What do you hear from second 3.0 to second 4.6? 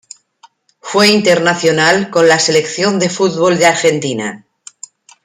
fútbol de Argentina.